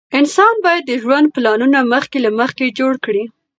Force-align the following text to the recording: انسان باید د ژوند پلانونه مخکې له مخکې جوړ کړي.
انسان 0.19 0.55
باید 0.65 0.83
د 0.85 0.91
ژوند 1.03 1.27
پلانونه 1.35 1.79
مخکې 1.93 2.17
له 2.25 2.31
مخکې 2.39 2.75
جوړ 2.79 2.93
کړي. 3.05 3.23